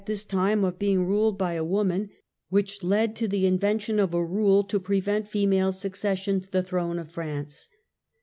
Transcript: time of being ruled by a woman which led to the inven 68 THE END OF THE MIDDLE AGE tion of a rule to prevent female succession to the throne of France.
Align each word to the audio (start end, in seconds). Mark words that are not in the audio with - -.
time 0.27 0.63
of 0.63 0.79
being 0.79 1.05
ruled 1.05 1.37
by 1.37 1.53
a 1.53 1.63
woman 1.63 2.09
which 2.49 2.81
led 2.83 3.15
to 3.15 3.27
the 3.27 3.43
inven 3.43 3.43
68 3.43 3.47
THE 3.47 3.47
END 3.47 3.53
OF 3.53 3.61
THE 3.61 3.67
MIDDLE 3.67 3.69
AGE 3.75 3.83
tion 3.83 3.99
of 3.99 4.13
a 4.15 4.25
rule 4.25 4.63
to 4.63 4.79
prevent 4.79 5.29
female 5.29 5.71
succession 5.71 6.41
to 6.41 6.49
the 6.49 6.63
throne 6.63 6.97
of 6.97 7.11
France. 7.11 7.69